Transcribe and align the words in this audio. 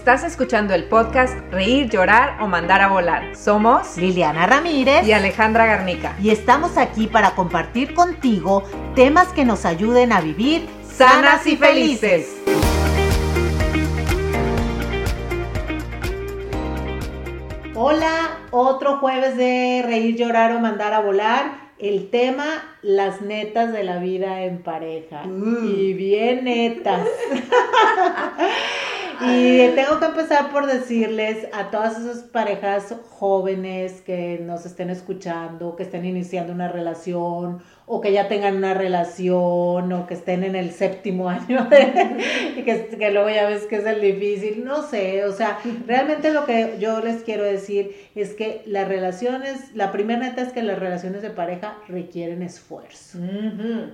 Estás 0.00 0.24
escuchando 0.24 0.72
el 0.72 0.84
podcast 0.84 1.38
Reír, 1.52 1.90
Llorar 1.90 2.38
o 2.40 2.46
Mandar 2.46 2.80
a 2.80 2.88
Volar. 2.88 3.36
Somos 3.36 3.98
Liliana 3.98 4.46
Ramírez 4.46 5.06
y 5.06 5.12
Alejandra 5.12 5.66
Garnica. 5.66 6.16
Y 6.22 6.30
estamos 6.30 6.78
aquí 6.78 7.06
para 7.06 7.34
compartir 7.34 7.92
contigo 7.92 8.64
temas 8.94 9.28
que 9.34 9.44
nos 9.44 9.66
ayuden 9.66 10.12
a 10.12 10.22
vivir 10.22 10.66
sanas 10.90 11.46
y 11.46 11.58
felices. 11.58 12.34
Hola, 17.74 18.38
otro 18.52 18.96
jueves 19.00 19.36
de 19.36 19.84
Reír, 19.84 20.16
Llorar 20.16 20.56
o 20.56 20.60
Mandar 20.60 20.94
a 20.94 21.00
Volar. 21.00 21.68
El 21.78 22.08
tema, 22.08 22.46
las 22.80 23.20
netas 23.20 23.70
de 23.74 23.84
la 23.84 23.98
vida 23.98 24.44
en 24.44 24.62
pareja. 24.62 25.24
Mm. 25.24 25.68
Y 25.68 25.92
bien 25.92 26.44
netas. 26.44 27.06
y 29.22 29.68
tengo 29.74 29.98
que 29.98 30.06
empezar 30.06 30.50
por 30.50 30.66
decirles 30.66 31.46
a 31.52 31.70
todas 31.70 31.98
esas 31.98 32.22
parejas 32.22 32.94
jóvenes 33.10 34.00
que 34.00 34.40
nos 34.42 34.64
estén 34.64 34.90
escuchando, 34.90 35.76
que 35.76 35.82
estén 35.82 36.04
iniciando 36.04 36.52
una 36.52 36.68
relación 36.68 37.62
o 37.92 38.00
que 38.00 38.12
ya 38.12 38.28
tengan 38.28 38.56
una 38.56 38.72
relación 38.72 39.92
o 39.92 40.06
que 40.06 40.14
estén 40.14 40.44
en 40.44 40.54
el 40.54 40.70
séptimo 40.70 41.28
año 41.28 41.68
y 42.56 42.62
que, 42.62 42.86
que, 42.86 43.10
luego 43.10 43.28
ya 43.30 43.48
ves 43.48 43.64
que 43.66 43.76
es 43.76 43.84
el 43.84 44.00
difícil, 44.00 44.64
no 44.64 44.82
sé, 44.82 45.24
o 45.24 45.32
sea, 45.32 45.58
realmente 45.86 46.32
lo 46.32 46.46
que 46.46 46.76
yo 46.78 47.00
les 47.00 47.22
quiero 47.22 47.42
decir 47.42 47.94
es 48.14 48.34
que 48.34 48.62
las 48.66 48.86
relaciones, 48.86 49.74
la 49.74 49.90
primera 49.92 50.20
neta 50.20 50.42
es 50.42 50.52
que 50.52 50.62
las 50.62 50.78
relaciones 50.78 51.22
de 51.22 51.30
pareja 51.30 51.78
requieren 51.88 52.42
esfuerzo. 52.42 53.18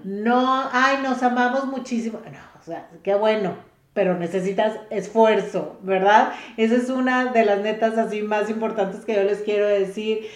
No, 0.05 0.69
ay, 0.73 0.99
nos 1.02 1.23
amamos 1.23 1.65
muchísimo, 1.66 2.21
no, 2.24 2.61
o 2.61 2.63
sea, 2.63 2.88
qué 3.02 3.15
bueno, 3.15 3.57
pero 3.96 4.16
necesitas 4.16 4.78
esfuerzo, 4.91 5.78
¿verdad? 5.82 6.32
Esa 6.56 6.77
es 6.77 6.91
una 6.91 7.32
de 7.32 7.45
las 7.45 7.60
netas 7.60 7.98
así 7.98 8.23
más 8.23 8.48
importantes 8.48 9.04
que 9.04 9.16
yo 9.16 9.24
les 9.24 9.40
quiero 9.40 9.66
decir, 9.66 10.29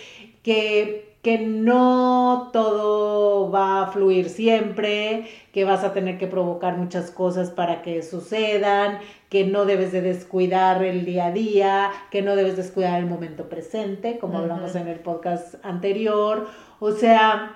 que 0.42 1.10
que 1.22 1.38
no 1.38 2.48
todo 2.52 3.50
va 3.50 3.82
a 3.82 3.86
fluir 3.88 4.30
siempre, 4.30 5.28
que 5.52 5.64
vas 5.64 5.84
a 5.84 5.92
tener 5.92 6.16
que 6.16 6.26
provocar 6.26 6.78
muchas 6.78 7.10
cosas 7.10 7.50
para 7.50 7.82
que 7.82 8.02
sucedan, 8.02 9.00
que 9.28 9.44
no 9.44 9.66
debes 9.66 9.92
de 9.92 10.00
descuidar 10.00 10.82
el 10.82 11.04
día 11.04 11.26
a 11.26 11.32
día, 11.32 11.90
que 12.10 12.22
no 12.22 12.36
debes 12.36 12.56
descuidar 12.56 12.98
el 12.98 13.06
momento 13.06 13.50
presente, 13.50 14.18
como 14.18 14.38
hablamos 14.38 14.74
en 14.76 14.88
el 14.88 15.00
podcast 15.00 15.56
anterior. 15.62 16.48
O 16.78 16.92
sea, 16.92 17.54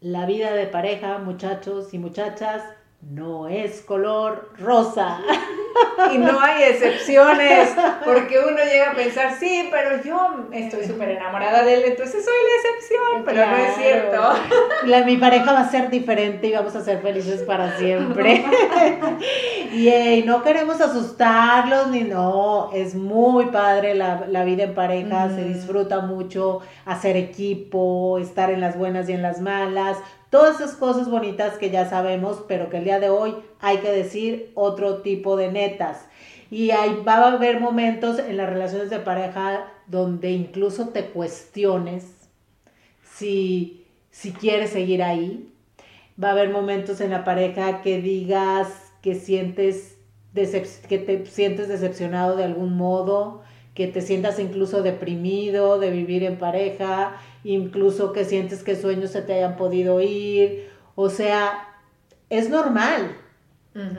la 0.00 0.24
vida 0.26 0.52
de 0.52 0.66
pareja, 0.66 1.18
muchachos 1.18 1.92
y 1.92 1.98
muchachas, 1.98 2.62
no 3.10 3.48
es 3.48 3.82
color 3.82 4.50
rosa. 4.58 5.18
Y 6.12 6.18
no 6.18 6.40
hay 6.40 6.64
excepciones, 6.64 7.74
porque 8.04 8.38
uno 8.38 8.58
llega 8.64 8.90
a 8.90 8.94
pensar, 8.94 9.34
sí, 9.38 9.68
pero 9.70 10.02
yo 10.02 10.46
estoy 10.52 10.84
súper 10.84 11.10
enamorada 11.10 11.64
de 11.64 11.74
él, 11.74 11.82
entonces 11.86 12.24
soy 12.24 12.34
la 12.34 12.70
excepción, 12.70 13.22
pero 13.24 13.46
no 13.46 13.56
es 13.56 13.74
cierto. 13.76 14.32
La, 14.86 15.04
mi 15.04 15.16
pareja 15.16 15.52
va 15.52 15.60
a 15.60 15.70
ser 15.70 15.90
diferente 15.90 16.48
y 16.48 16.52
vamos 16.52 16.76
a 16.76 16.82
ser 16.82 17.00
felices 17.00 17.42
para 17.42 17.76
siempre. 17.78 18.44
y 19.72 20.22
no 20.26 20.42
queremos 20.42 20.80
asustarlos, 20.80 21.88
ni 21.88 22.02
no, 22.02 22.70
es 22.72 22.94
muy 22.94 23.46
padre 23.46 23.94
la, 23.94 24.26
la 24.28 24.44
vida 24.44 24.64
en 24.64 24.74
pareja, 24.74 25.28
se 25.30 25.44
disfruta 25.44 26.00
mucho 26.00 26.60
hacer 26.84 27.16
equipo, 27.16 28.18
estar 28.18 28.50
en 28.50 28.60
las 28.60 28.76
buenas 28.76 29.08
y 29.08 29.12
en 29.12 29.22
las 29.22 29.40
malas, 29.40 29.98
Todas 30.32 30.62
esas 30.62 30.76
cosas 30.76 31.10
bonitas 31.10 31.58
que 31.58 31.68
ya 31.68 31.90
sabemos, 31.90 32.42
pero 32.48 32.70
que 32.70 32.78
el 32.78 32.84
día 32.84 32.98
de 32.98 33.10
hoy 33.10 33.34
hay 33.60 33.80
que 33.80 33.92
decir 33.92 34.50
otro 34.54 35.02
tipo 35.02 35.36
de 35.36 35.52
netas. 35.52 36.06
Y 36.50 36.70
ahí 36.70 37.02
va 37.06 37.16
a 37.16 37.32
haber 37.32 37.60
momentos 37.60 38.18
en 38.18 38.38
las 38.38 38.48
relaciones 38.48 38.88
de 38.88 38.98
pareja 38.98 39.70
donde 39.88 40.30
incluso 40.30 40.88
te 40.88 41.10
cuestiones 41.10 42.06
si, 43.04 43.84
si 44.10 44.32
quieres 44.32 44.70
seguir 44.70 45.02
ahí. 45.02 45.52
Va 46.22 46.28
a 46.28 46.32
haber 46.32 46.48
momentos 46.48 47.02
en 47.02 47.10
la 47.10 47.26
pareja 47.26 47.82
que 47.82 48.00
digas 48.00 48.68
que 49.02 49.16
sientes, 49.16 49.98
que 50.34 50.96
te 50.96 51.26
sientes 51.26 51.68
decepcionado 51.68 52.36
de 52.36 52.44
algún 52.44 52.74
modo, 52.74 53.42
que 53.74 53.86
te 53.86 54.00
sientas 54.00 54.38
incluso 54.38 54.82
deprimido 54.82 55.78
de 55.78 55.90
vivir 55.90 56.24
en 56.24 56.36
pareja, 56.36 57.16
incluso 57.44 58.12
que 58.12 58.24
sientes 58.24 58.62
que 58.62 58.76
sueños 58.76 59.10
se 59.10 59.22
te 59.22 59.34
hayan 59.34 59.56
podido 59.56 60.00
ir, 60.00 60.68
o 60.94 61.08
sea, 61.08 61.68
es 62.28 62.50
normal, 62.50 63.16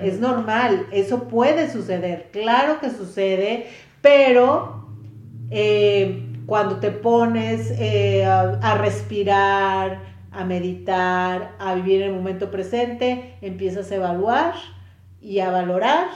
es 0.02 0.20
normal, 0.20 0.86
eso 0.92 1.28
puede 1.28 1.72
suceder, 1.72 2.30
claro 2.32 2.80
que 2.80 2.92
sucede, 2.92 3.68
pero 4.02 4.88
eh, 5.50 6.30
cuando 6.46 6.80
te 6.80 6.92
pones 6.92 7.72
eh, 7.80 8.24
a, 8.26 8.78
respirar, 8.78 10.00
a 10.32 10.46
meditar, 10.46 11.56
a 11.58 11.74
vivir 11.76 12.04
en 12.04 12.10
el 12.10 12.16
momento 12.16 12.52
presente, 12.52 13.36
empiezas 13.42 13.92
a 13.92 13.96
evaluar 13.96 14.54
y 15.22 15.40
a 15.40 15.50
valorar 15.50 16.08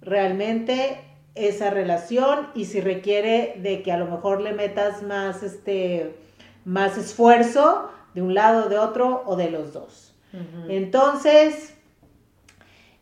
realmente 0.00 0.98
esa 1.36 1.70
relación 1.70 2.48
y 2.54 2.64
si 2.64 2.80
requiere 2.80 3.54
de 3.58 3.82
que 3.82 3.92
a 3.92 3.98
lo 3.98 4.06
mejor 4.06 4.40
le 4.40 4.52
metas 4.52 5.02
más 5.02 5.42
este 5.42 6.16
más 6.64 6.98
esfuerzo 6.98 7.90
de 8.14 8.22
un 8.22 8.34
lado, 8.34 8.68
de 8.68 8.78
otro 8.78 9.22
o 9.26 9.36
de 9.36 9.50
los 9.50 9.72
dos. 9.72 10.14
Entonces, 10.68 11.74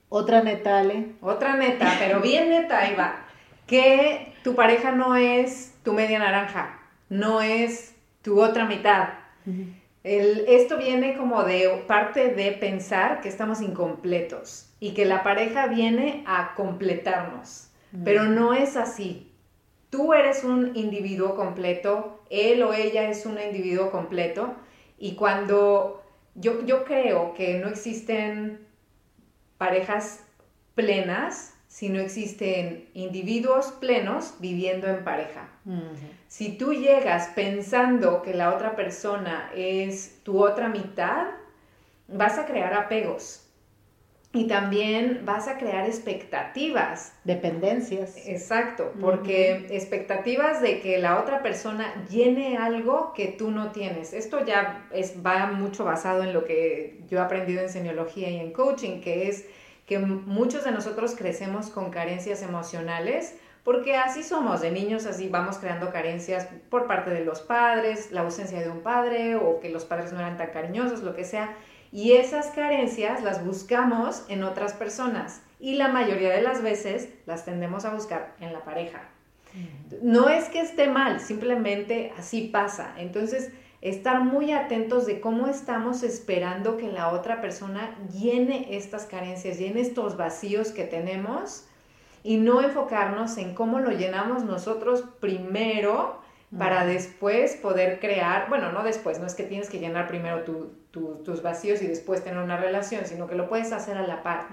otra 0.08 0.42
neta, 0.42 0.78
Ale. 0.78 1.14
Otra 1.20 1.56
neta, 1.56 1.92
pero 1.98 2.20
bien 2.20 2.50
neta, 2.50 2.80
ahí 2.80 2.94
va. 2.94 3.24
Que 3.66 4.34
tu 4.44 4.54
pareja 4.54 4.92
no 4.92 5.16
es 5.16 5.74
tu 5.82 5.92
media 5.92 6.18
naranja, 6.18 6.78
no 7.08 7.40
es 7.40 7.96
tu 8.22 8.40
otra 8.40 8.66
mitad. 8.66 9.08
El, 10.04 10.44
esto 10.46 10.76
viene 10.76 11.16
como 11.16 11.42
de 11.44 11.84
parte 11.88 12.28
de 12.28 12.52
pensar 12.52 13.20
que 13.22 13.28
estamos 13.28 13.60
incompletos 13.60 14.70
y 14.78 14.92
que 14.92 15.04
la 15.04 15.22
pareja 15.22 15.66
viene 15.66 16.22
a 16.26 16.54
completarnos, 16.54 17.70
pero 18.02 18.24
no 18.24 18.54
es 18.54 18.76
así. 18.76 19.30
Tú 19.90 20.12
eres 20.12 20.42
un 20.42 20.76
individuo 20.76 21.36
completo, 21.36 22.22
él 22.30 22.62
o 22.62 22.72
ella 22.72 23.08
es 23.08 23.26
un 23.26 23.38
individuo 23.40 23.90
completo 23.90 24.54
y 24.98 25.14
cuando 25.14 26.02
yo, 26.34 26.64
yo 26.66 26.84
creo 26.84 27.34
que 27.34 27.58
no 27.58 27.68
existen 27.68 28.66
parejas 29.58 30.24
plenas, 30.74 31.54
sino 31.68 32.00
existen 32.00 32.88
individuos 32.94 33.66
plenos 33.80 34.34
viviendo 34.40 34.88
en 34.88 35.04
pareja. 35.04 35.48
Si 36.26 36.56
tú 36.56 36.72
llegas 36.72 37.28
pensando 37.34 38.22
que 38.22 38.34
la 38.34 38.54
otra 38.54 38.74
persona 38.74 39.50
es 39.54 40.20
tu 40.24 40.42
otra 40.42 40.68
mitad, 40.68 41.26
vas 42.08 42.38
a 42.38 42.46
crear 42.46 42.74
apegos 42.74 43.43
y 44.34 44.48
también 44.48 45.22
vas 45.24 45.46
a 45.46 45.56
crear 45.58 45.86
expectativas. 45.86 47.12
Dependencias. 47.22 48.16
Exacto, 48.26 48.92
porque 49.00 49.68
expectativas 49.70 50.60
de 50.60 50.80
que 50.80 50.98
la 50.98 51.20
otra 51.20 51.40
persona 51.40 52.04
llene 52.10 52.58
algo 52.58 53.12
que 53.14 53.28
tú 53.28 53.52
no 53.52 53.70
tienes. 53.70 54.12
Esto 54.12 54.44
ya 54.44 54.88
es, 54.92 55.24
va 55.24 55.46
mucho 55.46 55.84
basado 55.84 56.24
en 56.24 56.32
lo 56.32 56.44
que 56.44 57.00
yo 57.08 57.18
he 57.18 57.22
aprendido 57.22 57.62
en 57.62 57.68
semiología 57.68 58.28
y 58.28 58.40
en 58.40 58.52
coaching, 58.52 59.00
que 59.00 59.28
es 59.28 59.46
que 59.86 60.00
muchos 60.00 60.64
de 60.64 60.72
nosotros 60.72 61.14
crecemos 61.14 61.70
con 61.70 61.90
carencias 61.90 62.42
emocionales. 62.42 63.36
Porque 63.62 63.96
así 63.96 64.22
somos, 64.22 64.60
de 64.60 64.70
niños 64.70 65.06
así 65.06 65.30
vamos 65.30 65.56
creando 65.56 65.90
carencias 65.90 66.48
por 66.68 66.86
parte 66.86 67.08
de 67.08 67.24
los 67.24 67.40
padres, 67.40 68.12
la 68.12 68.20
ausencia 68.20 68.60
de 68.60 68.68
un 68.68 68.82
padre 68.82 69.36
o 69.36 69.58
que 69.60 69.70
los 69.70 69.86
padres 69.86 70.12
no 70.12 70.18
eran 70.18 70.36
tan 70.36 70.50
cariñosos, 70.50 71.02
lo 71.02 71.14
que 71.14 71.24
sea. 71.24 71.56
Y 71.94 72.14
esas 72.14 72.48
carencias 72.48 73.22
las 73.22 73.46
buscamos 73.46 74.24
en 74.28 74.42
otras 74.42 74.72
personas 74.72 75.42
y 75.60 75.76
la 75.76 75.86
mayoría 75.86 76.30
de 76.30 76.42
las 76.42 76.60
veces 76.60 77.08
las 77.24 77.44
tendemos 77.44 77.84
a 77.84 77.94
buscar 77.94 78.34
en 78.40 78.52
la 78.52 78.64
pareja. 78.64 79.02
No 80.02 80.28
es 80.28 80.48
que 80.48 80.60
esté 80.60 80.88
mal, 80.88 81.20
simplemente 81.20 82.12
así 82.18 82.48
pasa. 82.48 82.92
Entonces, 82.98 83.52
estar 83.80 84.24
muy 84.24 84.50
atentos 84.50 85.06
de 85.06 85.20
cómo 85.20 85.46
estamos 85.46 86.02
esperando 86.02 86.76
que 86.78 86.90
la 86.90 87.10
otra 87.12 87.40
persona 87.40 87.96
llene 88.12 88.76
estas 88.76 89.06
carencias, 89.06 89.60
llene 89.60 89.80
estos 89.80 90.16
vacíos 90.16 90.72
que 90.72 90.82
tenemos 90.82 91.64
y 92.24 92.38
no 92.38 92.60
enfocarnos 92.60 93.38
en 93.38 93.54
cómo 93.54 93.78
lo 93.78 93.92
llenamos 93.92 94.42
nosotros 94.42 95.04
primero 95.20 96.24
para 96.58 96.86
después 96.86 97.56
poder 97.56 97.98
crear, 98.00 98.48
bueno, 98.48 98.70
no 98.70 98.82
después, 98.82 99.18
no 99.18 99.26
es 99.26 99.34
que 99.34 99.42
tienes 99.42 99.68
que 99.68 99.78
llenar 99.78 100.06
primero 100.06 100.44
tus 100.92 101.42
vacíos 101.42 101.82
y 101.82 101.86
después 101.86 102.22
tener 102.22 102.38
una 102.42 102.56
relación, 102.56 103.06
sino 103.06 103.26
que 103.26 103.34
lo 103.34 103.48
puedes 103.48 103.72
hacer 103.72 103.96
a 103.96 104.06
la 104.06 104.22
par. 104.22 104.46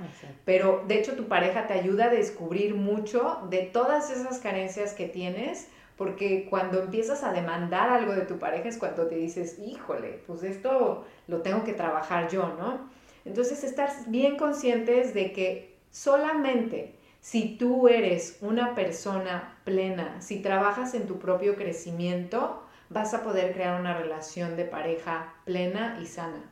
Pero 0.45 0.83
de 0.87 0.99
hecho 0.99 1.15
tu 1.15 1.27
pareja 1.27 1.67
te 1.67 1.73
ayuda 1.73 2.05
a 2.05 2.09
descubrir 2.09 2.75
mucho 2.75 3.39
de 3.49 3.63
todas 3.63 4.09
esas 4.09 4.39
carencias 4.39 4.93
que 4.93 5.07
tienes, 5.07 5.67
porque 5.97 6.47
cuando 6.49 6.81
empiezas 6.81 7.23
a 7.23 7.31
demandar 7.31 7.89
algo 7.89 8.13
de 8.13 8.21
tu 8.21 8.39
pareja 8.39 8.69
es 8.69 8.77
cuando 8.77 9.05
te 9.05 9.15
dices, 9.15 9.59
híjole, 9.59 10.23
pues 10.25 10.41
esto 10.41 11.05
lo 11.27 11.41
tengo 11.41 11.63
que 11.63 11.73
trabajar 11.73 12.29
yo, 12.29 12.55
¿no? 12.57 12.89
Entonces 13.25 13.63
estar 13.63 13.91
bien 14.07 14.37
conscientes 14.37 15.13
de 15.13 15.31
que 15.31 15.75
solamente 15.91 16.95
Si 17.21 17.55
tú 17.55 17.87
eres 17.87 18.39
una 18.41 18.73
persona 18.73 19.59
plena, 19.63 20.19
si 20.21 20.41
trabajas 20.41 20.95
en 20.95 21.05
tu 21.05 21.19
propio 21.19 21.55
crecimiento, 21.55 22.63
vas 22.89 23.13
a 23.13 23.23
poder 23.23 23.53
crear 23.53 23.79
una 23.79 23.95
relación 23.95 24.57
de 24.57 24.65
pareja 24.65 25.35
plena 25.45 25.99
y 26.01 26.07
sana. 26.07 26.51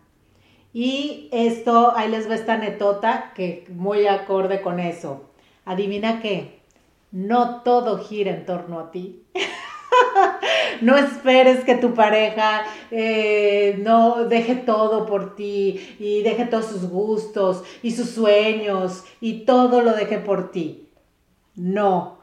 Y 0.72 1.28
esto, 1.32 1.98
ahí 1.98 2.10
les 2.10 2.30
va 2.30 2.36
esta 2.36 2.58
netota 2.58 3.34
que 3.34 3.66
muy 3.70 4.06
acorde 4.06 4.62
con 4.62 4.80
eso. 4.80 5.32
Adivina 5.66 6.22
qué, 6.22 6.62
no 7.12 7.64
todo 7.64 7.98
gira 7.98 8.30
en 8.32 8.46
torno 8.46 8.80
a 8.80 8.92
ti. 8.92 9.24
no 10.82 10.98
esperes 10.98 11.64
que 11.64 11.76
tu 11.76 11.94
pareja 11.94 12.64
eh, 12.92 13.80
no 13.84 14.26
deje 14.26 14.56
todo 14.56 15.06
por 15.06 15.36
ti 15.36 15.96
y 16.00 16.22
deje 16.22 16.46
todos 16.46 16.66
sus 16.66 16.90
gustos 16.90 17.64
y 17.82 17.92
sus 17.92 18.10
sueños 18.10 19.04
y 19.22 19.46
todo 19.46 19.82
lo 19.82 19.94
deje 19.94 20.20
por 20.20 20.52
ti. 20.52 20.90
No, 21.56 22.20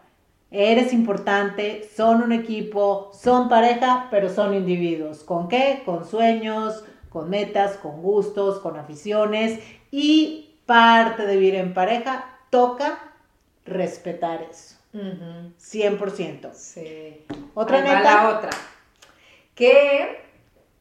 eres 0.51 0.93
importante, 0.93 1.89
son 1.95 2.23
un 2.23 2.33
equipo, 2.33 3.11
son 3.13 3.49
pareja, 3.49 4.09
pero 4.11 4.29
son 4.29 4.55
individuos. 4.55 5.23
¿Con 5.25 5.49
qué? 5.49 5.83
Con 5.85 6.07
sueños, 6.07 6.85
con 7.11 7.31
metas, 7.31 7.77
con 7.77 8.03
gustos, 8.03 8.61
con 8.61 8.79
aficiones 8.79 9.61
y 9.91 10.61
parte 10.67 11.27
de 11.27 11.37
vivir 11.37 11.55
en 11.57 11.75
pareja 11.75 12.39
toca 12.51 12.99
respetar 13.65 14.43
eso. 14.43 14.76
100%. 14.97 16.53
Sí. 16.55 17.27
Otra 17.55 17.81
neta. 17.81 18.01
la 18.03 18.29
otra. 18.37 18.51
Que 19.55 20.27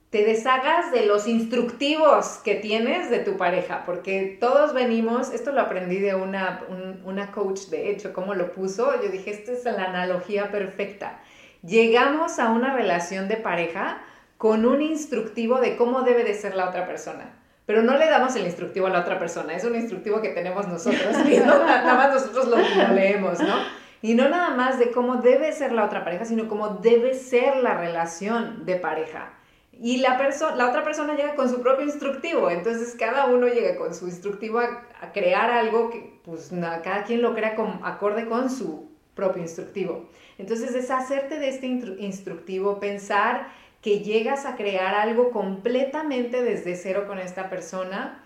te 0.09 0.23
deshagas 0.23 0.91
de 0.91 1.05
los 1.05 1.27
instructivos 1.27 2.39
que 2.43 2.55
tienes 2.55 3.09
de 3.09 3.19
tu 3.19 3.35
pareja, 3.35 3.83
porque 3.85 4.37
todos 4.39 4.73
venimos, 4.73 5.31
esto 5.33 5.51
lo 5.51 5.61
aprendí 5.61 5.99
de 5.99 6.15
una, 6.15 6.61
una 7.03 7.31
coach, 7.31 7.67
de 7.67 7.89
hecho, 7.89 8.13
cómo 8.13 8.33
lo 8.33 8.53
puso, 8.53 9.01
yo 9.01 9.09
dije, 9.09 9.31
esta 9.31 9.51
es 9.51 9.65
la 9.65 9.85
analogía 9.85 10.51
perfecta. 10.51 11.19
Llegamos 11.63 12.39
a 12.39 12.49
una 12.49 12.73
relación 12.73 13.27
de 13.27 13.37
pareja 13.37 14.01
con 14.37 14.65
un 14.65 14.81
instructivo 14.81 15.59
de 15.59 15.75
cómo 15.75 16.03
debe 16.03 16.23
de 16.23 16.33
ser 16.33 16.55
la 16.55 16.69
otra 16.69 16.85
persona. 16.85 17.33
Pero 17.65 17.81
no 17.81 17.97
le 17.97 18.07
damos 18.09 18.35
el 18.35 18.45
instructivo 18.45 18.87
a 18.87 18.91
la 18.91 18.99
otra 18.99 19.17
persona, 19.17 19.55
es 19.55 19.63
un 19.63 19.75
instructivo 19.75 20.21
que 20.21 20.29
tenemos 20.29 20.67
nosotros 20.67 21.15
y 21.27 21.37
nada 21.39 21.95
más 21.95 22.13
nosotros 22.13 22.47
lo, 22.47 22.57
leemos, 22.93 23.39
¿no? 23.39 23.55
Y 24.05 24.13
no 24.13 24.29
nada 24.29 24.51
más 24.51 24.77
de 24.77 24.91
cómo 24.91 25.15
debe 25.15 25.51
ser 25.51 25.71
la 25.71 25.83
otra 25.83 26.03
pareja, 26.03 26.25
sino 26.25 26.47
cómo 26.47 26.69
debe 26.75 27.15
ser 27.15 27.57
la 27.57 27.75
relación 27.75 28.63
de 28.63 28.75
pareja. 28.75 29.33
Y 29.71 29.97
la, 29.97 30.15
la 30.55 30.69
otra 30.69 30.83
persona 30.83 31.15
llega 31.15 31.33
con 31.33 31.49
su 31.49 31.59
propio 31.59 31.87
instructivo, 31.87 32.51
entonces 32.51 32.95
cada 32.99 33.25
uno 33.25 33.47
llega 33.47 33.75
con 33.77 33.95
su 33.95 34.05
instructivo 34.05 34.59
a, 34.59 35.11
crear 35.11 35.49
algo 35.49 35.89
que 35.89 36.19
pues 36.23 36.51
cada 36.83 37.03
quien 37.03 37.23
lo 37.23 37.33
crea 37.33 37.55
con, 37.55 37.79
acorde 37.81 38.27
con 38.27 38.51
su 38.51 38.91
propio 39.15 39.41
instructivo. 39.41 40.07
Entonces 40.37 40.73
deshacerte 40.73 41.39
de 41.39 41.49
este 41.49 41.65
instructivo, 41.65 42.79
pensar 42.79 43.47
que 43.81 44.01
llegas 44.01 44.45
a 44.45 44.55
crear 44.55 44.93
algo 44.93 45.31
completamente 45.31 46.43
desde 46.43 46.75
cero 46.75 47.05
con 47.07 47.17
esta 47.17 47.49
persona 47.49 48.23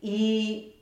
y 0.00 0.74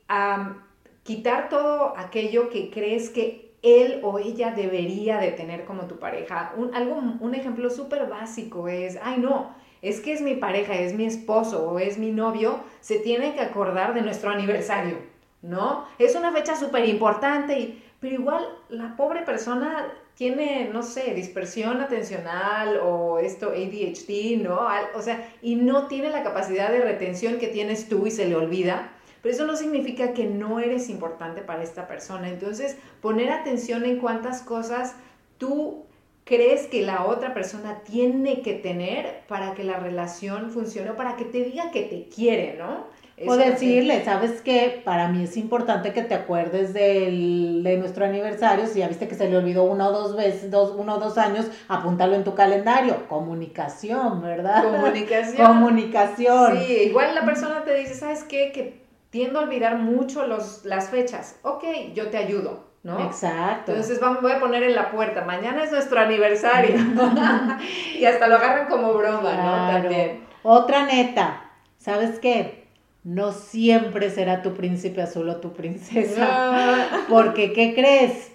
quitar 1.03 1.49
todo 1.49 1.97
aquello 1.97 2.49
que 2.49 2.71
crees 2.71 3.09
que 3.09 3.46
él 3.67 3.99
o 4.03 4.19
ella 4.19 4.51
debería 4.51 5.17
de 5.17 5.31
tener 5.31 5.65
como 5.65 5.83
tu 5.83 5.99
pareja. 5.99 6.53
Un, 6.57 6.73
algo, 6.75 6.95
un 7.19 7.35
ejemplo 7.35 7.69
súper 7.69 8.07
básico 8.07 8.67
es, 8.67 8.97
ay 9.01 9.17
no, 9.19 9.55
es 9.81 10.01
que 10.01 10.13
es 10.13 10.21
mi 10.21 10.35
pareja, 10.35 10.75
es 10.75 10.93
mi 10.93 11.05
esposo 11.05 11.69
o 11.69 11.79
es 11.79 11.97
mi 11.97 12.11
novio, 12.11 12.59
se 12.81 12.99
tiene 12.99 13.33
que 13.33 13.41
acordar 13.41 13.93
de 13.93 14.01
nuestro 14.01 14.31
aniversario, 14.31 14.97
¿no? 15.41 15.85
Es 15.99 16.15
una 16.15 16.31
fecha 16.31 16.55
súper 16.55 16.87
importante, 16.89 17.77
pero 17.99 18.15
igual 18.15 18.47
la 18.69 18.95
pobre 18.95 19.21
persona 19.21 19.87
tiene, 20.15 20.69
no 20.73 20.81
sé, 20.81 21.13
dispersión 21.13 21.79
atencional 21.79 22.79
o 22.83 23.19
esto 23.19 23.49
ADHD, 23.49 24.41
¿no? 24.41 24.67
O 24.95 25.01
sea, 25.01 25.29
y 25.43 25.55
no 25.55 25.87
tiene 25.87 26.09
la 26.09 26.23
capacidad 26.23 26.71
de 26.71 26.81
retención 26.81 27.37
que 27.37 27.47
tienes 27.47 27.87
tú 27.87 28.07
y 28.07 28.11
se 28.11 28.27
le 28.27 28.35
olvida. 28.35 28.91
Pero 29.21 29.35
eso 29.35 29.45
no 29.45 29.55
significa 29.55 30.13
que 30.13 30.25
no 30.25 30.59
eres 30.59 30.89
importante 30.89 31.41
para 31.41 31.63
esta 31.63 31.87
persona. 31.87 32.29
Entonces, 32.29 32.77
poner 33.01 33.31
atención 33.31 33.85
en 33.85 33.99
cuántas 33.99 34.41
cosas 34.41 34.95
tú 35.37 35.85
crees 36.23 36.67
que 36.67 36.81
la 36.81 37.05
otra 37.05 37.33
persona 37.33 37.81
tiene 37.83 38.41
que 38.41 38.53
tener 38.53 39.21
para 39.27 39.53
que 39.53 39.63
la 39.63 39.79
relación 39.79 40.51
funcione 40.51 40.91
o 40.91 40.95
para 40.95 41.15
que 41.15 41.25
te 41.25 41.43
diga 41.43 41.71
que 41.71 41.83
te 41.83 42.09
quiere, 42.09 42.55
¿no? 42.57 42.85
o 43.25 43.35
decirle, 43.35 44.05
¿sabes 44.05 44.41
qué? 44.41 44.81
Para 44.85 45.07
mí 45.07 45.23
es 45.23 45.37
importante 45.37 45.91
que 45.91 46.03
te 46.03 46.13
acuerdes 46.13 46.71
del, 46.73 47.63
de 47.63 47.77
nuestro 47.77 48.05
aniversario. 48.05 48.67
Si 48.67 48.79
ya 48.79 48.87
viste 48.87 49.07
que 49.07 49.15
se 49.15 49.27
le 49.27 49.37
olvidó 49.37 49.63
uno 49.63 49.87
o 49.87 49.91
dos 49.91 50.15
veces, 50.15 50.51
dos, 50.51 50.75
uno 50.77 50.95
o 50.95 50.99
dos 50.99 51.17
años, 51.17 51.47
apúntalo 51.67 52.15
en 52.15 52.23
tu 52.23 52.35
calendario. 52.35 53.07
Comunicación, 53.07 54.21
¿verdad? 54.21 54.63
Comunicación. 54.63 55.47
Comunicación. 55.47 56.59
Sí, 56.59 56.73
igual 56.89 57.15
la 57.15 57.25
persona 57.25 57.63
te 57.63 57.73
dice, 57.73 57.95
¿sabes 57.95 58.23
qué? 58.23 58.51
Que 58.51 58.86
tiendo 59.09 59.39
a 59.39 59.43
olvidar 59.43 59.77
mucho 59.77 60.27
los, 60.27 60.65
las 60.65 60.89
fechas. 60.89 61.39
Ok, 61.43 61.63
yo 61.93 62.09
te 62.09 62.17
ayudo. 62.17 62.65
¿no? 62.83 63.03
Exacto. 63.03 63.71
Entonces 63.71 63.99
vamos, 63.99 64.21
voy 64.21 64.31
a 64.31 64.39
poner 64.39 64.63
en 64.63 64.73
la 64.73 64.91
puerta, 64.91 65.25
mañana 65.25 65.63
es 65.63 65.71
nuestro 65.71 65.99
aniversario. 65.99 66.75
y 67.99 68.05
hasta 68.05 68.27
lo 68.27 68.35
agarran 68.35 68.67
como 68.67 68.93
broma, 68.93 69.33
¿no? 69.33 69.81
También. 69.81 70.25
Otra 70.43 70.85
neta, 70.85 71.51
¿sabes 71.77 72.19
qué? 72.19 72.67
no 73.07 73.31
siempre 73.31 74.09
será 74.09 74.41
tu 74.41 74.53
príncipe 74.53 75.01
azul 75.01 75.29
o 75.29 75.37
tu 75.37 75.53
princesa. 75.53 76.89
Porque, 77.09 77.53
¿qué 77.53 77.73
crees? 77.73 78.33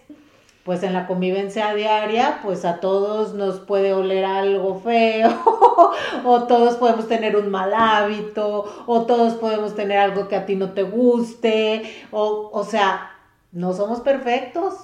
Pues 0.64 0.82
en 0.85 0.93
la 0.93 1.06
convivencia 1.06 1.75
diaria, 1.75 2.38
pues 2.43 2.64
a 2.64 2.79
todos 2.79 3.35
nos 3.35 3.59
puede 3.59 3.93
oler 3.93 4.25
algo 4.25 4.81
feo, 4.81 5.31
o 6.25 6.44
todos 6.44 6.76
podemos 6.76 7.09
tener 7.09 7.37
un 7.37 7.50
mal 7.50 7.75
hábito, 7.75 8.85
o 8.87 9.03
todos 9.03 9.35
podemos 9.35 9.75
tener 9.75 9.99
algo 9.99 10.29
que 10.29 10.37
a 10.37 10.47
ti 10.47 10.55
no 10.55 10.70
te 10.70 10.85
guste, 10.85 11.82
o, 12.12 12.50
o 12.53 12.64
sea, 12.64 13.11
no 13.50 13.73
somos 13.73 14.00
perfectos. 14.00 14.75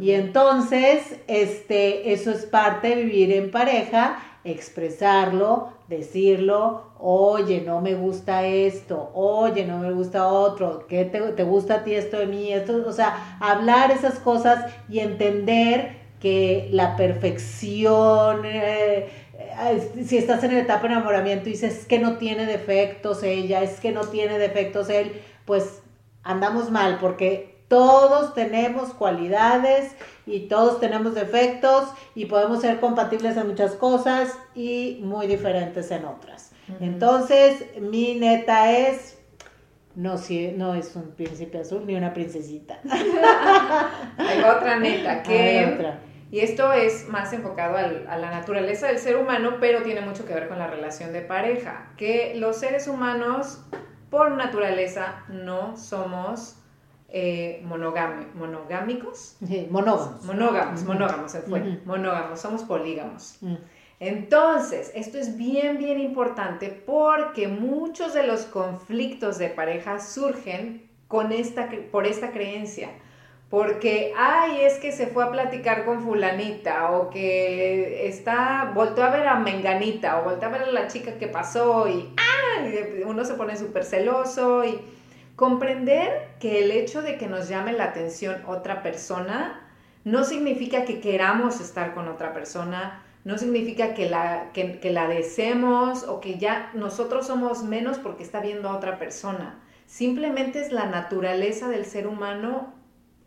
Y 0.00 0.12
entonces, 0.12 1.20
este, 1.28 2.12
eso 2.12 2.30
es 2.30 2.46
parte 2.46 2.88
de 2.88 3.04
vivir 3.04 3.32
en 3.32 3.50
pareja 3.50 4.18
expresarlo, 4.46 5.72
decirlo, 5.88 6.90
oye, 6.98 7.62
no 7.64 7.80
me 7.80 7.94
gusta 7.94 8.44
esto, 8.44 9.10
oye, 9.14 9.64
no 9.64 9.78
me 9.78 9.92
gusta 9.92 10.26
otro, 10.26 10.86
¿qué 10.88 11.04
te, 11.04 11.44
gusta 11.44 11.76
a 11.76 11.84
ti 11.84 11.94
esto 11.94 12.18
de 12.18 12.26
mí? 12.26 12.52
Esto, 12.52 12.84
o 12.86 12.92
sea, 12.92 13.38
hablar 13.40 13.90
esas 13.90 14.18
cosas 14.18 14.72
y 14.88 14.98
entender 14.98 15.96
que 16.20 16.68
la 16.72 16.96
perfección, 16.96 18.44
eh, 18.44 19.08
eh, 19.38 20.04
si 20.04 20.16
estás 20.16 20.42
en 20.42 20.54
la 20.54 20.60
etapa 20.60 20.88
de 20.88 20.94
enamoramiento 20.94 21.48
y 21.48 21.52
dices 21.52 21.86
que 21.86 21.98
no 21.98 22.16
tiene 22.16 22.46
defectos 22.46 23.22
ella, 23.22 23.62
es 23.62 23.78
que 23.78 23.92
no 23.92 24.00
tiene 24.02 24.38
defectos 24.38 24.90
él, 24.90 25.12
pues 25.44 25.82
andamos 26.24 26.70
mal 26.70 26.98
porque 27.00 27.55
todos 27.68 28.34
tenemos 28.34 28.90
cualidades 28.94 29.96
y 30.24 30.48
todos 30.48 30.80
tenemos 30.80 31.14
defectos 31.14 31.88
y 32.14 32.26
podemos 32.26 32.60
ser 32.60 32.80
compatibles 32.80 33.36
en 33.36 33.48
muchas 33.48 33.72
cosas 33.72 34.38
y 34.54 35.00
muy 35.02 35.26
diferentes 35.26 35.90
en 35.90 36.04
otras. 36.04 36.52
Entonces, 36.80 37.64
mi 37.80 38.14
neta 38.14 38.72
es, 38.72 39.18
no, 39.94 40.18
si, 40.18 40.48
no 40.48 40.74
es 40.74 40.96
un 40.96 41.12
príncipe 41.12 41.58
azul 41.58 41.86
ni 41.86 41.94
una 41.94 42.12
princesita. 42.12 42.80
Hay 44.18 44.40
otra 44.40 44.78
neta 44.78 45.22
que... 45.22 46.06
Y 46.28 46.40
esto 46.40 46.72
es 46.72 47.08
más 47.08 47.32
enfocado 47.32 47.76
a 47.76 48.18
la 48.18 48.30
naturaleza 48.32 48.88
del 48.88 48.98
ser 48.98 49.16
humano, 49.16 49.58
pero 49.60 49.82
tiene 49.82 50.00
mucho 50.00 50.26
que 50.26 50.34
ver 50.34 50.48
con 50.48 50.58
la 50.58 50.66
relación 50.66 51.12
de 51.12 51.20
pareja. 51.20 51.92
Que 51.96 52.34
los 52.34 52.56
seres 52.56 52.88
humanos, 52.88 53.64
por 54.10 54.32
naturaleza, 54.32 55.22
no 55.28 55.76
somos 55.76 56.56
eh, 57.08 57.62
monogámicos. 57.64 59.36
monógamos. 59.70 60.24
Monógamos, 60.24 60.84
monógamos, 60.84 61.32
se 61.32 61.40
fue. 61.40 61.80
Monógamos, 61.84 62.40
somos 62.40 62.62
polígamos. 62.64 63.38
Mm. 63.40 63.54
Entonces, 63.98 64.92
esto 64.94 65.16
es 65.16 65.36
bien, 65.38 65.78
bien 65.78 65.98
importante 65.98 66.68
porque 66.84 67.48
muchos 67.48 68.12
de 68.12 68.26
los 68.26 68.42
conflictos 68.42 69.38
de 69.38 69.48
pareja 69.48 70.00
surgen 70.00 70.86
con 71.08 71.32
esta, 71.32 71.70
por 71.90 72.06
esta 72.06 72.30
creencia. 72.30 72.90
Porque, 73.48 74.12
ay, 74.16 74.62
es 74.62 74.78
que 74.78 74.90
se 74.90 75.06
fue 75.06 75.22
a 75.22 75.30
platicar 75.30 75.84
con 75.84 76.02
fulanita, 76.02 76.90
o 76.90 77.10
que 77.10 78.08
está, 78.08 78.72
volteó 78.74 79.04
a 79.04 79.10
ver 79.10 79.28
a 79.28 79.36
Menganita, 79.36 80.20
o 80.20 80.24
volteó 80.24 80.48
a 80.48 80.52
ver 80.52 80.62
a 80.62 80.72
la 80.72 80.88
chica 80.88 81.16
que 81.16 81.28
pasó, 81.28 81.88
y 81.88 82.12
¡ay! 82.16 83.04
uno 83.06 83.24
se 83.24 83.34
pone 83.34 83.56
súper 83.56 83.84
celoso, 83.84 84.64
y 84.64 84.80
Comprender 85.36 86.30
que 86.40 86.64
el 86.64 86.70
hecho 86.70 87.02
de 87.02 87.18
que 87.18 87.26
nos 87.26 87.48
llame 87.48 87.72
la 87.72 87.84
atención 87.84 88.42
otra 88.46 88.82
persona 88.82 89.62
no 90.02 90.24
significa 90.24 90.84
que 90.84 91.00
queramos 91.00 91.60
estar 91.60 91.92
con 91.92 92.08
otra 92.08 92.32
persona, 92.32 93.02
no 93.24 93.36
significa 93.36 93.92
que 93.92 94.08
la, 94.08 94.52
que, 94.52 94.78
la 94.90 95.08
deseemos 95.08 96.04
o 96.04 96.20
que 96.20 96.38
ya 96.38 96.70
nosotros 96.74 97.26
somos 97.26 97.64
menos 97.64 97.98
porque 97.98 98.22
está 98.22 98.40
viendo 98.40 98.70
a 98.70 98.76
otra 98.76 98.98
persona. 98.98 99.58
Simplemente 99.84 100.60
es 100.60 100.72
la 100.72 100.86
naturaleza 100.86 101.68
del 101.68 101.84
ser 101.84 102.06
humano 102.06 102.72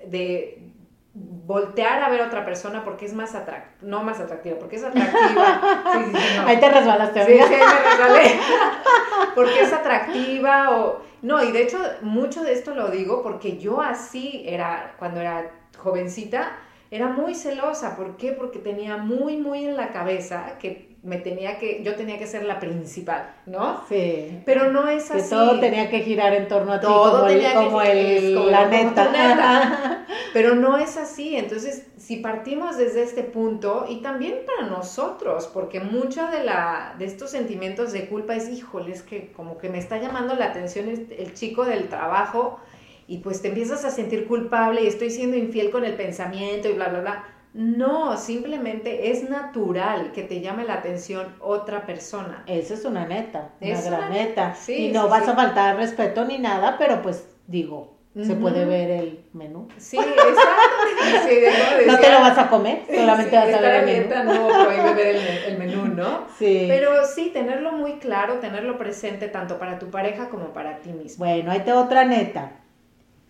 de 0.07 0.71
voltear 1.13 2.01
a 2.01 2.09
ver 2.09 2.21
a 2.21 2.27
otra 2.27 2.45
persona 2.45 2.83
porque 2.85 3.05
es 3.05 3.13
más 3.13 3.35
atractiva, 3.35 3.75
no 3.81 4.01
más 4.03 4.21
atractiva, 4.21 4.57
porque 4.57 4.77
es 4.77 4.83
atractiva. 4.83 5.61
Sí, 5.93 6.05
sí, 6.05 6.37
no. 6.37 6.47
Ahí 6.47 6.59
te 6.59 6.69
resbalaste. 6.69 7.25
Sí, 7.25 7.33
sí, 7.33 7.55
me 7.55 7.89
resbalé. 7.89 8.39
porque 9.35 9.61
es 9.61 9.73
atractiva 9.73 10.77
o... 10.77 11.08
No, 11.21 11.43
y 11.43 11.51
de 11.51 11.63
hecho 11.63 11.77
mucho 12.01 12.43
de 12.43 12.53
esto 12.53 12.73
lo 12.73 12.89
digo 12.89 13.21
porque 13.23 13.57
yo 13.57 13.81
así 13.81 14.43
era, 14.45 14.95
cuando 14.99 15.19
era 15.19 15.51
jovencita, 15.77 16.51
era 16.91 17.07
muy 17.07 17.35
celosa. 17.35 17.95
¿Por 17.95 18.17
qué? 18.17 18.31
Porque 18.31 18.59
tenía 18.59 18.97
muy, 18.97 19.37
muy 19.37 19.65
en 19.65 19.77
la 19.77 19.89
cabeza 19.89 20.57
que 20.59 20.89
me 21.03 21.17
tenía 21.17 21.57
que, 21.59 21.81
yo 21.83 21.95
tenía 21.95 22.17
que 22.17 22.27
ser 22.27 22.43
la 22.43 22.59
principal, 22.59 23.29
¿no? 23.45 23.83
Sí. 23.87 24.41
Pero 24.45 24.71
no 24.71 24.87
es 24.87 25.09
así. 25.11 25.21
Que 25.21 25.29
todo 25.29 25.59
tenía 25.59 25.89
que 25.89 26.01
girar 26.01 26.33
en 26.33 26.47
torno 26.47 26.73
a 26.73 26.79
ti 26.79 26.87
como 26.87 27.27
el, 27.27 27.53
como 27.53 27.81
el 27.81 28.39
planeta. 28.47 29.98
Pero 30.33 30.55
no 30.55 30.77
es 30.77 30.97
así. 30.97 31.35
Entonces, 31.35 31.87
si 31.97 32.17
partimos 32.17 32.77
desde 32.77 33.03
este 33.03 33.23
punto, 33.23 33.85
y 33.89 34.01
también 34.01 34.39
para 34.45 34.69
nosotros, 34.69 35.49
porque 35.53 35.79
mucho 35.79 36.27
de, 36.27 36.43
la, 36.43 36.95
de 36.97 37.05
estos 37.05 37.31
sentimientos 37.31 37.91
de 37.91 38.07
culpa 38.07 38.35
es, 38.35 38.49
híjole, 38.49 38.91
es 38.91 39.01
que 39.01 39.31
como 39.31 39.57
que 39.57 39.69
me 39.69 39.79
está 39.79 39.97
llamando 39.97 40.35
la 40.35 40.45
atención 40.45 40.87
el 40.87 41.33
chico 41.33 41.65
del 41.65 41.89
trabajo, 41.89 42.59
y 43.07 43.17
pues 43.19 43.41
te 43.41 43.47
empiezas 43.47 43.85
a 43.85 43.89
sentir 43.89 44.27
culpable 44.27 44.83
y 44.83 44.87
estoy 44.87 45.09
siendo 45.09 45.35
infiel 45.35 45.71
con 45.71 45.83
el 45.83 45.95
pensamiento 45.95 46.69
y 46.69 46.73
bla, 46.73 46.89
bla, 46.89 46.99
bla 47.01 47.25
no, 47.53 48.15
simplemente 48.17 49.09
es 49.09 49.27
natural 49.27 50.11
que 50.11 50.23
te 50.23 50.39
llame 50.39 50.65
la 50.65 50.75
atención 50.75 51.35
otra 51.39 51.85
persona. 51.85 52.43
Esa 52.45 52.75
es 52.75 52.85
una 52.85 53.07
neta, 53.07 53.53
una 53.59 53.81
gran 53.81 54.11
neta. 54.11 54.55
y 54.67 54.89
no 54.91 55.07
vas 55.07 55.27
a 55.27 55.35
faltar 55.35 55.77
respeto 55.77 56.25
ni 56.25 56.37
nada, 56.37 56.77
pero 56.77 57.01
pues 57.01 57.27
digo, 57.47 57.98
se 58.15 58.35
puede 58.35 58.65
ver 58.65 58.89
el 58.89 59.25
menú. 59.33 59.67
Sí, 59.77 59.97
exacto. 59.97 61.87
no 61.87 61.99
te 61.99 62.11
lo 62.11 62.19
vas 62.19 62.37
a 62.37 62.49
comer, 62.49 62.83
solamente 62.87 63.35
vas 63.35 63.53
a 63.53 63.61
ver 63.61 63.87
el 63.87 64.07
menú. 64.07 64.33
no 64.33 64.47
prohíbe 64.47 64.93
ver 64.93 65.15
el, 65.47 65.57
menú, 65.57 65.85
¿no? 65.85 66.25
Sí. 66.37 66.65
Pero 66.67 67.05
sí, 67.05 67.29
tenerlo 67.31 67.71
muy 67.73 67.99
claro, 67.99 68.39
tenerlo 68.39 68.77
presente 68.77 69.27
tanto 69.27 69.59
para 69.59 69.77
tu 69.77 69.89
pareja 69.91 70.29
como 70.29 70.53
para 70.53 70.79
ti 70.79 70.91
mismo. 70.91 71.23
Bueno, 71.25 71.51
ahí 71.51 71.59
te 71.59 71.71
otra 71.71 72.03
neta. 72.03 72.53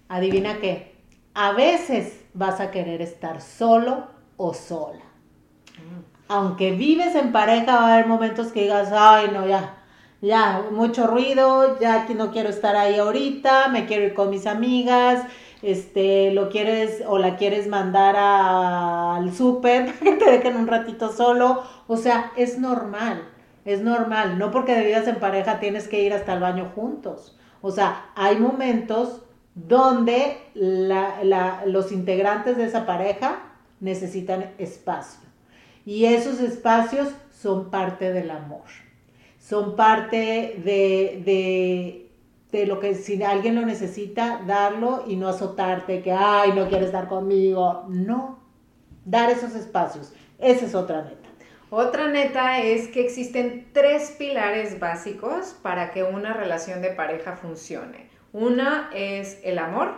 Adivina 0.08 0.58
qué. 0.60 0.96
A 1.34 1.52
veces 1.52 2.20
vas 2.34 2.60
a 2.60 2.72
querer 2.72 3.02
estar 3.02 3.42
solo 3.42 4.08
o 4.38 4.54
sola. 4.54 5.04
Aunque 6.30 6.72
vives 6.72 7.16
en 7.16 7.32
pareja, 7.32 7.76
va 7.76 7.90
a 7.90 7.94
haber 7.94 8.08
momentos 8.08 8.48
que 8.52 8.62
digas, 8.62 8.92
ay, 8.94 9.30
no, 9.34 9.48
ya, 9.48 9.79
ya, 10.22 10.66
mucho 10.72 11.08
ruido, 11.08 11.80
ya 11.80 12.06
que 12.06 12.16
no 12.16 12.32
quiero 12.32 12.50
estar 12.50 12.76
ahí 12.76 12.96
ahorita, 12.96 13.70
me 13.70 13.86
quiero 13.86 14.04
ir 14.06 14.14
con 14.14 14.30
mis 14.30 14.48
amigas, 14.48 15.24
este, 15.62 16.32
lo 16.32 16.50
quieres 16.50 17.04
o 17.08 17.18
la 17.18 17.38
quieres 17.38 17.68
mandar 17.68 18.16
al 18.18 19.34
súper 19.34 19.94
para 19.94 20.00
que 20.00 20.12
te 20.14 20.32
dejen 20.32 20.58
un 20.58 20.68
ratito 20.68 21.12
solo, 21.12 21.64
o 21.88 21.98
sea, 21.98 22.32
es 22.36 22.60
normal, 22.60 23.24
es 23.66 23.82
normal, 23.82 24.38
no 24.38 24.52
porque 24.52 24.82
vivas 24.84 25.08
en 25.08 25.20
pareja 25.20 25.60
tienes 25.60 25.88
que 25.88 26.04
ir 26.04 26.14
hasta 26.14 26.34
el 26.34 26.40
baño 26.40 26.72
juntos, 26.76 27.38
o 27.62 27.72
sea, 27.72 28.12
hay 28.16 28.38
momentos 28.38 29.22
donde 29.56 30.38
los 31.66 31.92
integrantes 31.92 32.58
de 32.58 32.66
esa 32.66 32.86
pareja 32.86 33.40
necesitan 33.80 34.54
espacio. 34.58 35.28
Y 35.86 36.06
esos 36.06 36.40
espacios 36.40 37.10
son 37.32 37.70
parte 37.70 38.14
del 38.14 38.32
amor. 38.32 38.89
Son 39.50 39.76
parte 39.76 40.62
de, 40.64 42.08
de, 42.52 42.66
lo 42.68 42.80
que 42.80 42.94
si 42.94 43.24
alguien 43.24 43.56
lo 43.56 43.66
necesita, 43.66 44.44
darlo 44.46 45.06
y 45.08 45.16
no 45.16 45.28
azotarte 45.28 46.04
que, 46.04 46.12
ay, 46.12 46.52
no 46.54 46.70
quieres 46.70 46.90
estar 46.90 47.08
conmigo. 47.08 47.86
No, 47.90 48.38
dar 49.06 49.32
esos 49.32 49.56
espacios. 49.56 50.14
Esa 50.38 50.68
es 50.68 50.76
otra 50.76 51.02
neta. 51.02 51.30
Otra 51.72 52.10
neta 52.10 52.62
es 52.62 52.90
que 52.90 53.02
existen 53.02 53.70
tres 53.74 54.14
pilares 54.20 54.80
básicos 54.80 55.56
para 55.64 55.90
que 55.90 56.04
una 56.04 56.34
relación 56.34 56.84
de 56.84 56.92
pareja 56.92 57.36
funcione. 57.36 58.08
Una 58.32 58.92
es 58.94 59.40
el 59.44 59.58
amor, 59.58 59.96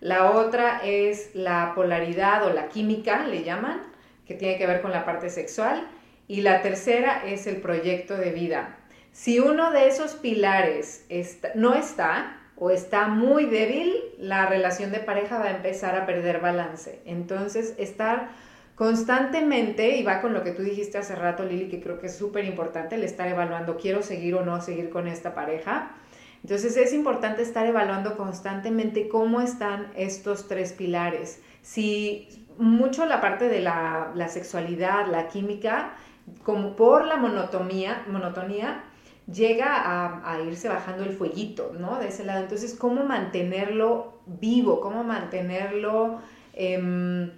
la 0.00 0.32
otra 0.32 0.82
es 0.84 1.30
la 1.32 1.72
polaridad 1.74 2.44
o 2.44 2.52
la 2.52 2.68
química, 2.68 3.26
le 3.26 3.42
llaman, 3.42 3.80
que 4.26 4.34
tiene 4.34 4.58
que 4.58 4.66
ver 4.66 4.82
con 4.82 4.90
la 4.90 5.06
parte 5.06 5.30
sexual. 5.30 5.88
Y 6.28 6.42
la 6.42 6.60
tercera 6.62 7.24
es 7.26 7.46
el 7.46 7.56
proyecto 7.56 8.16
de 8.16 8.32
vida. 8.32 8.78
Si 9.12 9.38
uno 9.40 9.70
de 9.70 9.88
esos 9.88 10.14
pilares 10.14 11.06
no 11.54 11.74
está 11.74 12.38
o 12.56 12.70
está 12.70 13.08
muy 13.08 13.46
débil, 13.46 13.94
la 14.18 14.46
relación 14.46 14.90
de 14.90 15.00
pareja 15.00 15.38
va 15.38 15.46
a 15.46 15.56
empezar 15.56 15.94
a 15.96 16.06
perder 16.06 16.40
balance. 16.40 17.00
Entonces, 17.04 17.74
estar 17.78 18.30
constantemente, 18.74 19.96
y 19.96 20.02
va 20.02 20.20
con 20.20 20.32
lo 20.32 20.42
que 20.42 20.52
tú 20.52 20.62
dijiste 20.62 20.98
hace 20.98 21.14
rato, 21.14 21.44
Lili, 21.44 21.68
que 21.68 21.80
creo 21.80 22.00
que 22.00 22.06
es 22.06 22.16
súper 22.16 22.44
importante, 22.44 22.94
el 22.94 23.04
estar 23.04 23.28
evaluando, 23.28 23.76
quiero 23.76 24.02
seguir 24.02 24.34
o 24.34 24.44
no 24.44 24.60
seguir 24.60 24.90
con 24.90 25.06
esta 25.08 25.34
pareja 25.34 25.94
entonces 26.42 26.76
es 26.76 26.92
importante 26.92 27.42
estar 27.42 27.66
evaluando 27.66 28.16
constantemente 28.16 29.08
cómo 29.08 29.40
están 29.40 29.92
estos 29.96 30.48
tres 30.48 30.72
pilares. 30.72 31.40
Si 31.62 32.46
mucho 32.58 33.06
la 33.06 33.20
parte 33.20 33.48
de 33.48 33.60
la, 33.60 34.12
sexualidad, 34.28 35.06
la 35.06 35.28
química, 35.28 35.94
como 36.42 36.74
por 36.74 37.06
la 37.06 37.16
monotonía, 37.16 38.04
monotonía 38.08 38.84
llega 39.26 40.22
a, 40.32 40.40
irse 40.42 40.68
bajando 40.68 41.04
el 41.04 41.12
fueguito, 41.12 41.72
¿no? 41.78 41.98
De 41.98 42.08
ese 42.08 42.24
lado. 42.24 42.42
Entonces, 42.42 42.74
¿cómo 42.74 43.04
mantenerlo 43.04 44.14
vivo? 44.26 44.80
¿Cómo 44.80 45.04
mantenerlo, 45.04 46.20
em, 46.54 47.30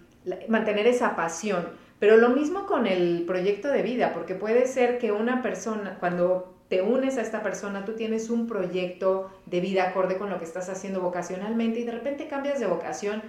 mantener 0.48 0.86
esa 0.86 1.16
pasión? 1.16 1.68
Pero 1.98 2.16
lo 2.16 2.30
mismo 2.30 2.66
con 2.66 2.86
el 2.86 3.24
proyecto 3.26 3.68
de 3.68 3.82
vida, 3.82 4.12
porque 4.12 4.34
puede 4.34 4.66
ser 4.66 4.98
que 4.98 5.12
una 5.12 5.42
persona, 5.42 5.98
cuando 6.00 6.54
te 6.68 6.82
unes 6.82 7.18
a 7.18 7.22
esta 7.22 7.42
persona, 7.42 7.84
tú 7.84 7.92
tienes 7.92 8.30
un 8.30 8.46
proyecto 8.46 9.30
de 9.46 9.60
vida 9.60 9.84
acorde 9.84 10.16
con 10.16 10.30
lo 10.30 10.38
que 10.38 10.44
estás 10.44 10.68
haciendo 10.68 11.00
vocacionalmente 11.00 11.80
y 11.80 11.84
de 11.84 11.92
repente 11.92 12.26
cambias 12.26 12.58
de 12.58 12.66
vocación 12.66 13.22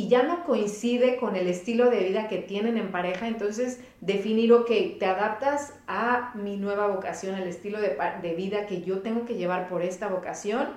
y 0.00 0.08
ya 0.08 0.22
no 0.22 0.44
coincide 0.44 1.18
con 1.18 1.36
el 1.36 1.46
estilo 1.46 1.90
de 1.90 2.00
vida 2.04 2.26
que 2.26 2.38
tienen 2.38 2.78
en 2.78 2.90
pareja, 2.90 3.28
entonces 3.28 3.80
definir, 4.00 4.50
ok, 4.50 4.70
te 4.98 5.04
adaptas 5.04 5.74
a 5.86 6.32
mi 6.34 6.56
nueva 6.56 6.86
vocación, 6.86 7.34
al 7.34 7.46
estilo 7.46 7.78
de, 7.78 7.98
de 8.22 8.34
vida 8.34 8.64
que 8.64 8.80
yo 8.80 9.00
tengo 9.00 9.26
que 9.26 9.34
llevar 9.34 9.68
por 9.68 9.82
esta 9.82 10.08
vocación 10.08 10.68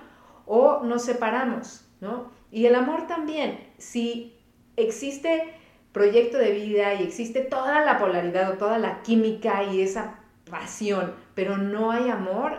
o 0.45 0.83
nos 0.83 1.05
separamos, 1.05 1.85
¿no? 2.01 2.31
Y 2.51 2.65
el 2.65 2.75
amor 2.75 3.07
también, 3.07 3.65
si 3.77 4.35
existe 4.75 5.53
proyecto 5.93 6.37
de 6.37 6.51
vida 6.51 6.93
y 6.95 7.03
existe 7.03 7.39
toda 7.39 7.85
la 7.85 7.99
polaridad 7.99 8.51
o 8.51 8.57
toda 8.57 8.77
la 8.77 9.03
química 9.03 9.63
y 9.63 9.79
esa 9.79 10.19
pasión, 10.51 11.13
pero 11.33 11.57
no 11.57 11.91
hay 11.91 12.09
amor, 12.09 12.57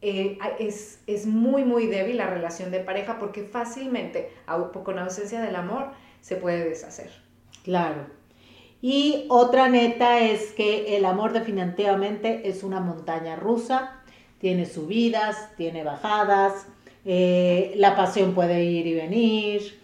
eh, 0.00 0.38
es, 0.60 1.02
es, 1.06 1.26
muy, 1.26 1.64
muy 1.64 1.88
débil 1.88 2.16
la 2.16 2.26
relación 2.26 2.70
de 2.70 2.80
pareja 2.80 3.18
porque 3.18 3.42
fácilmente, 3.42 4.30
con 4.82 4.98
ausencia 4.98 5.42
del 5.42 5.56
amor, 5.56 5.90
se 6.26 6.34
puede 6.34 6.68
deshacer. 6.68 7.10
Claro. 7.62 8.08
Y 8.82 9.26
otra 9.28 9.68
neta 9.68 10.18
es 10.18 10.50
que 10.52 10.96
el 10.96 11.04
amor 11.04 11.32
definitivamente 11.32 12.48
es 12.48 12.64
una 12.64 12.80
montaña 12.80 13.36
rusa, 13.36 14.00
tiene 14.40 14.66
subidas, 14.66 15.50
tiene 15.56 15.84
bajadas, 15.84 16.66
eh, 17.04 17.74
la 17.76 17.94
pasión 17.94 18.34
puede 18.34 18.64
ir 18.64 18.88
y 18.88 18.94
venir, 18.94 19.78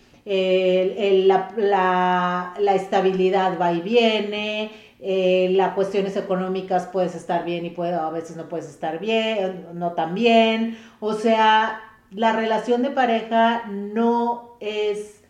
la, 1.28 2.54
la 2.58 2.74
estabilidad 2.74 3.56
va 3.60 3.72
y 3.72 3.80
viene, 3.80 4.72
eh, 4.98 5.48
las 5.52 5.74
cuestiones 5.74 6.16
económicas 6.16 6.88
puedes 6.92 7.14
estar 7.14 7.44
bien 7.44 7.64
y 7.66 7.70
puede, 7.70 7.94
a 7.94 8.10
veces 8.10 8.36
no 8.36 8.48
puedes 8.48 8.68
estar 8.68 8.98
bien, 8.98 9.68
no 9.74 9.92
tan 9.92 10.16
bien. 10.16 10.76
O 10.98 11.14
sea, 11.14 11.80
la 12.10 12.32
relación 12.32 12.82
de 12.82 12.90
pareja 12.90 13.62
no 13.68 14.56
es 14.58 15.21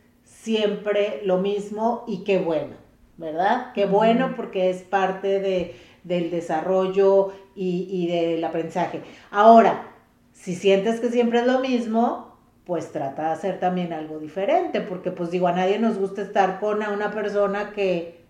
siempre 0.42 1.22
lo 1.24 1.38
mismo 1.38 2.04
y 2.06 2.24
qué 2.24 2.38
bueno, 2.38 2.74
¿verdad? 3.16 3.72
Qué 3.74 3.86
bueno 3.86 4.34
porque 4.36 4.70
es 4.70 4.82
parte 4.82 5.40
de, 5.40 5.76
del 6.04 6.30
desarrollo 6.30 7.32
y, 7.54 7.86
y 7.90 8.08
del 8.08 8.42
aprendizaje. 8.44 9.02
Ahora, 9.30 9.88
si 10.32 10.54
sientes 10.54 11.00
que 11.00 11.10
siempre 11.10 11.40
es 11.40 11.46
lo 11.46 11.60
mismo, 11.60 12.36
pues 12.66 12.90
trata 12.90 13.26
de 13.26 13.32
hacer 13.32 13.60
también 13.60 13.92
algo 13.92 14.18
diferente, 14.18 14.80
porque 14.80 15.12
pues 15.12 15.30
digo, 15.30 15.46
a 15.46 15.52
nadie 15.52 15.78
nos 15.78 15.98
gusta 15.98 16.22
estar 16.22 16.58
con 16.58 16.82
una 16.82 17.10
persona 17.12 17.72
que 17.72 18.20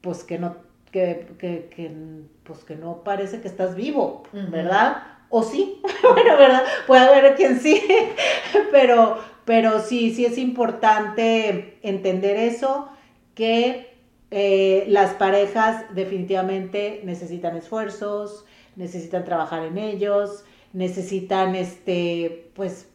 pues 0.00 0.22
que 0.22 0.38
no 0.38 0.56
que, 0.90 1.26
que, 1.38 1.90
pues 2.44 2.62
que 2.62 2.76
no 2.76 3.02
parece 3.02 3.40
que 3.40 3.48
estás 3.48 3.74
vivo, 3.74 4.22
¿verdad? 4.32 5.02
O 5.28 5.42
sí, 5.42 5.82
bueno, 6.02 6.36
¿verdad? 6.36 6.62
Puede 6.86 7.00
haber 7.00 7.34
quien 7.34 7.58
sí, 7.58 7.82
pero, 8.70 9.18
pero 9.44 9.80
sí, 9.80 10.14
sí 10.14 10.24
es 10.24 10.38
importante 10.38 11.78
entender 11.82 12.36
eso, 12.36 12.88
que 13.34 13.94
eh, 14.30 14.84
las 14.88 15.14
parejas 15.14 15.84
definitivamente 15.94 17.00
necesitan 17.04 17.56
esfuerzos, 17.56 18.44
necesitan 18.76 19.24
trabajar 19.24 19.64
en 19.64 19.78
ellos, 19.78 20.44
necesitan, 20.72 21.54
este, 21.54 22.50
pues, 22.54 22.88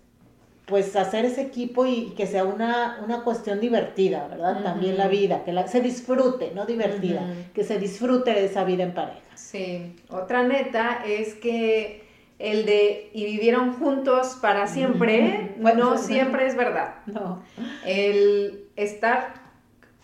pues 0.65 0.95
hacer 0.95 1.25
ese 1.25 1.41
equipo 1.41 1.85
y, 1.85 2.13
que 2.17 2.27
sea 2.27 2.43
una, 2.43 2.99
una 3.03 3.23
cuestión 3.23 3.59
divertida, 3.59 4.27
¿verdad? 4.27 4.63
También 4.63 4.97
la 4.97 5.07
vida, 5.07 5.43
que 5.43 5.53
la, 5.53 5.67
se 5.67 5.81
disfrute, 5.81 6.51
no 6.53 6.65
divertida, 6.65 7.25
que 7.53 7.63
se 7.63 7.79
disfrute 7.79 8.33
de 8.33 8.45
esa 8.45 8.63
vida 8.63 8.83
en 8.83 8.93
pareja. 8.93 9.21
Sí, 9.35 9.95
otra 10.09 10.43
neta 10.43 11.03
es 11.07 11.35
que 11.35 12.08
el 12.39 12.65
de 12.65 13.11
y 13.13 13.25
vivieron 13.25 13.73
juntos 13.73 14.37
para 14.41 14.67
siempre, 14.67 15.55
no 15.59 15.97
siempre 15.97 16.47
es 16.47 16.55
verdad. 16.55 16.95
No. 17.05 17.43
El 17.85 18.65
estar 18.75 19.49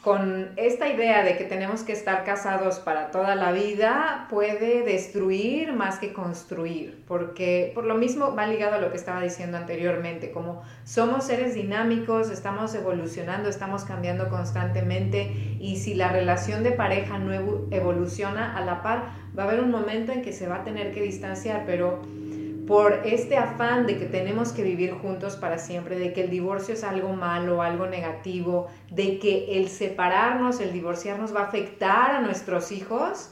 con 0.05 0.51
esta 0.55 0.87
idea 0.87 1.23
de 1.23 1.35
que 1.35 1.45
tenemos 1.45 1.81
que 1.81 1.91
estar 1.91 2.23
casados 2.25 2.77
para 2.77 3.09
toda 3.09 3.33
la 3.33 3.51
vida 3.51 4.27
puede 4.29 4.83
destruir 4.83 5.73
más 5.73 5.97
que 5.97 6.13
construir, 6.13 7.03
porque 7.07 7.71
por 7.73 7.85
lo 7.85 7.95
mismo 7.95 8.35
va 8.35 8.45
ligado 8.45 8.75
a 8.75 8.77
lo 8.77 8.91
que 8.91 8.97
estaba 8.97 9.19
diciendo 9.19 9.57
anteriormente, 9.57 10.29
como 10.29 10.61
somos 10.83 11.23
seres 11.23 11.55
dinámicos, 11.55 12.29
estamos 12.29 12.75
evolucionando, 12.75 13.49
estamos 13.49 13.83
cambiando 13.83 14.29
constantemente 14.29 15.57
y 15.59 15.77
si 15.77 15.95
la 15.95 16.09
relación 16.09 16.61
de 16.61 16.73
pareja 16.73 17.17
no 17.17 17.33
evoluciona 17.71 18.55
a 18.55 18.63
la 18.63 18.83
par, 18.83 19.05
va 19.35 19.41
a 19.41 19.47
haber 19.47 19.59
un 19.59 19.71
momento 19.71 20.11
en 20.11 20.21
que 20.21 20.33
se 20.33 20.47
va 20.47 20.57
a 20.57 20.63
tener 20.63 20.93
que 20.93 21.01
distanciar, 21.01 21.63
pero 21.65 22.01
por 22.67 23.01
este 23.05 23.37
afán 23.37 23.85
de 23.85 23.97
que 23.97 24.05
tenemos 24.05 24.51
que 24.51 24.63
vivir 24.63 24.93
juntos 24.93 25.35
para 25.35 25.57
siempre, 25.57 25.99
de 25.99 26.13
que 26.13 26.21
el 26.21 26.29
divorcio 26.29 26.73
es 26.73 26.83
algo 26.83 27.13
malo, 27.13 27.61
algo 27.61 27.85
negativo, 27.85 28.67
de 28.89 29.19
que 29.19 29.57
el 29.57 29.69
separarnos, 29.69 30.59
el 30.59 30.73
divorciarnos 30.73 31.35
va 31.35 31.41
a 31.41 31.47
afectar 31.47 32.11
a 32.11 32.21
nuestros 32.21 32.71
hijos, 32.71 33.29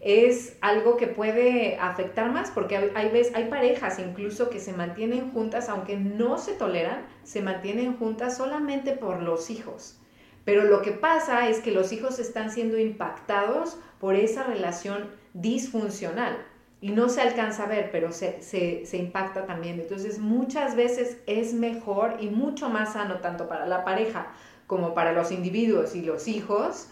es 0.00 0.56
algo 0.62 0.96
que 0.96 1.08
puede 1.08 1.76
afectar 1.78 2.32
más, 2.32 2.50
porque 2.50 2.76
hay, 2.76 3.12
hay 3.34 3.48
parejas 3.50 3.98
incluso 3.98 4.48
que 4.48 4.58
se 4.58 4.72
mantienen 4.72 5.30
juntas, 5.32 5.68
aunque 5.68 5.96
no 5.96 6.38
se 6.38 6.52
toleran, 6.54 7.06
se 7.22 7.42
mantienen 7.42 7.98
juntas 7.98 8.38
solamente 8.38 8.92
por 8.92 9.22
los 9.22 9.50
hijos. 9.50 9.98
Pero 10.46 10.64
lo 10.64 10.80
que 10.80 10.92
pasa 10.92 11.48
es 11.48 11.60
que 11.60 11.70
los 11.70 11.92
hijos 11.92 12.18
están 12.18 12.50
siendo 12.50 12.78
impactados 12.78 13.78
por 13.98 14.14
esa 14.14 14.44
relación 14.44 15.10
disfuncional 15.34 16.49
y 16.80 16.90
no 16.90 17.08
se 17.10 17.20
alcanza 17.20 17.64
a 17.64 17.68
ver, 17.68 17.90
pero 17.90 18.10
se, 18.12 18.40
se, 18.42 18.96
impacta 18.96 19.44
también. 19.46 19.80
Entonces 19.80 20.18
muchas 20.18 20.76
veces 20.76 21.18
es 21.26 21.52
mejor 21.52 22.16
y 22.20 22.28
mucho 22.30 22.70
más 22.70 22.94
sano 22.94 23.16
tanto 23.18 23.48
para 23.48 23.66
la 23.66 23.84
pareja 23.84 24.28
como 24.66 24.94
para 24.94 25.12
los 25.12 25.30
individuos 25.30 25.94
y 25.94 26.02
los 26.02 26.26
hijos 26.26 26.88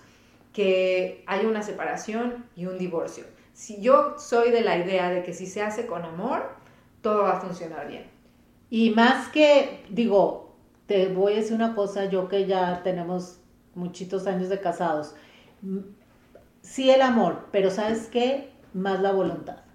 que 0.53 1.23
haya 1.27 1.49
una 1.49 1.63
separación 1.63 2.45
y 2.55 2.67
un 2.67 2.77
divorcio. 2.77 3.25
Si 3.55 3.81
yo 3.81 4.19
soy 4.19 4.51
de 4.51 4.61
la 4.61 4.77
idea 4.77 5.11
de 5.11 5.23
que 5.23 5.33
si 5.33 5.47
se 5.47 5.63
hace 5.63 5.87
con 5.87 6.05
amor, 6.05 6.51
todo 7.01 7.23
va 7.23 7.39
a 7.39 7.41
funcionar 7.41 7.89
bien. 7.89 8.05
Y 8.71 8.91
más 8.91 9.29
que, 9.29 9.85
digo, 9.89 10.55
te 10.87 11.09
voy 11.09 11.33
a 11.33 11.37
decir 11.37 11.55
una 11.55 11.75
cosa, 11.75 12.05
yo 12.07 12.29
que 12.29 12.47
ya 12.47 12.83
tenemos 12.83 13.41
muchitos 13.75 14.27
años 14.27 14.49
de 14.51 14.61
casados, 14.61 15.15
sí 16.61 16.91
el 16.91 17.01
amor, 17.01 17.49
pero 17.53 17.71
¿sabes 17.71 18.09
qué? 18.09 18.51
Más 18.75 19.01
la 19.01 19.13
voluntad 19.13 19.68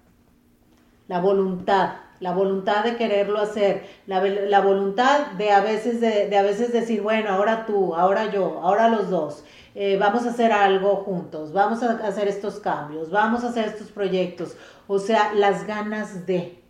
la 1.08 1.20
voluntad, 1.20 1.94
la 2.20 2.32
voluntad 2.32 2.84
de 2.84 2.96
quererlo 2.96 3.38
hacer, 3.38 3.84
la, 4.06 4.60
voluntad 4.60 5.32
de 5.32 5.50
a, 5.50 5.60
veces 5.60 6.00
de, 6.00 6.36
a 6.36 6.42
veces 6.42 6.72
decir, 6.72 7.02
bueno, 7.02 7.30
ahora 7.30 7.66
tú, 7.66 7.94
ahora 7.94 8.32
yo, 8.32 8.60
ahora 8.62 8.88
los 8.88 9.10
dos, 9.10 9.44
eh, 9.74 9.96
vamos 9.98 10.24
a 10.24 10.30
hacer 10.30 10.52
algo 10.52 10.96
juntos, 10.96 11.52
vamos 11.52 11.82
a 11.82 11.92
hacer 12.06 12.28
estos 12.28 12.60
cambios, 12.60 13.10
vamos 13.10 13.44
a 13.44 13.48
hacer 13.48 13.66
estos 13.66 13.88
proyectos, 13.88 14.56
o 14.86 14.98
sea, 14.98 15.34
las 15.34 15.66
ganas 15.66 16.26
de, 16.26 16.62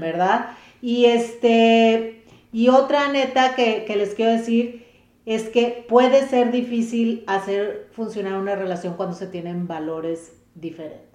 ¿verdad? 0.00 0.50
Y 0.82 1.06
este, 1.06 2.24
y 2.52 2.68
otra 2.68 3.08
neta 3.08 3.54
que, 3.54 3.84
que 3.86 3.96
les 3.96 4.14
quiero 4.14 4.32
decir 4.32 4.84
es 5.24 5.48
que 5.48 5.86
puede 5.88 6.26
ser 6.28 6.52
difícil 6.52 7.24
hacer 7.26 7.88
funcionar 7.92 8.34
una 8.34 8.56
relación 8.56 8.94
cuando 8.94 9.16
se 9.16 9.26
tienen 9.26 9.66
valores 9.66 10.36
diferentes. 10.54 11.13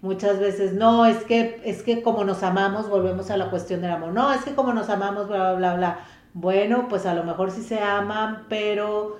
Muchas 0.00 0.40
veces, 0.40 0.72
no, 0.72 1.04
es 1.04 1.24
que, 1.24 1.60
es 1.64 1.82
que 1.82 2.02
como 2.02 2.24
nos 2.24 2.42
amamos, 2.42 2.88
volvemos 2.88 3.30
a 3.30 3.36
la 3.36 3.50
cuestión 3.50 3.82
del 3.82 3.90
amor. 3.90 4.12
No, 4.12 4.32
es 4.32 4.42
que 4.44 4.54
como 4.54 4.72
nos 4.72 4.88
amamos, 4.88 5.28
bla, 5.28 5.52
bla, 5.52 5.54
bla, 5.54 5.74
bla. 5.74 5.98
Bueno, 6.32 6.86
pues 6.88 7.06
a 7.06 7.14
lo 7.14 7.24
mejor 7.24 7.50
sí 7.50 7.62
se 7.62 7.80
aman, 7.80 8.46
pero 8.48 9.18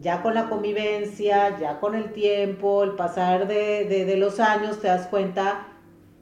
ya 0.00 0.22
con 0.22 0.34
la 0.34 0.48
convivencia, 0.48 1.58
ya 1.58 1.80
con 1.80 1.94
el 1.94 2.12
tiempo, 2.12 2.84
el 2.84 2.92
pasar 2.92 3.48
de, 3.48 4.14
los 4.18 4.38
años, 4.40 4.80
te 4.80 4.88
das 4.88 5.06
cuenta 5.06 5.66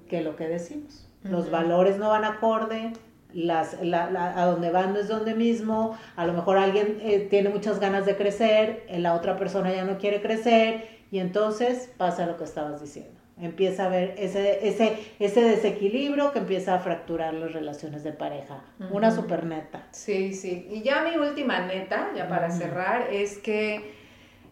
que 0.08 0.22
lo 0.22 0.36
que 0.36 0.46
decimos, 0.48 1.08
los 1.24 1.50
valores 1.50 1.98
no 1.98 2.10
van 2.10 2.24
acorde, 2.24 2.92
las, 3.32 3.74
a 3.74 4.46
donde 4.46 4.70
van 4.70 4.92
no 4.92 5.00
es 5.00 5.08
donde 5.08 5.34
mismo, 5.34 5.96
a 6.16 6.26
lo 6.26 6.32
mejor 6.32 6.58
alguien 6.58 6.98
eh, 7.02 7.26
tiene 7.30 7.48
muchas 7.48 7.80
ganas 7.80 8.06
de 8.06 8.16
crecer, 8.16 8.86
la 8.90 9.14
otra 9.14 9.36
persona 9.36 9.72
ya 9.72 9.84
no 9.84 9.98
quiere 9.98 10.20
crecer 10.20 11.00
y 11.10 11.18
entonces 11.18 11.90
pasa 11.96 12.26
lo 12.26 12.36
que 12.36 12.44
estabas 12.44 12.80
diciendo 12.80 13.21
empieza 13.46 13.84
a 13.84 13.86
haber 13.86 14.14
ese, 14.18 14.66
ese, 14.66 14.98
ese 15.18 15.42
desequilibrio 15.42 16.32
que 16.32 16.38
empieza 16.38 16.74
a 16.74 16.78
fracturar 16.78 17.34
las 17.34 17.52
relaciones 17.52 18.04
de 18.04 18.12
pareja. 18.12 18.62
Una 18.90 19.10
super 19.10 19.44
neta. 19.44 19.86
Sí, 19.92 20.34
sí. 20.34 20.68
Y 20.70 20.82
ya 20.82 21.02
mi 21.02 21.16
última 21.16 21.66
neta, 21.66 22.10
ya 22.14 22.28
para 22.28 22.50
cerrar, 22.50 23.08
es 23.10 23.38
que 23.38 23.94